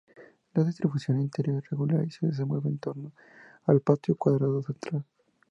La 0.55 0.63
distribución 0.63 1.21
interior 1.21 1.57
es 1.61 1.69
regular 1.69 2.03
y 2.03 2.09
se 2.09 2.25
desenvuelve 2.25 2.69
en 2.69 2.79
torno 2.79 3.11
al 3.67 3.81
patio 3.81 4.15
cuadrado 4.15 4.63
central. 4.63 5.05